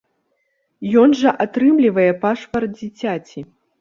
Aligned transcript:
Ён 1.01 1.13
жа 1.21 1.33
атрымлівае 1.47 2.07
пашпарт 2.25 2.71
дзіцяці. 2.81 3.39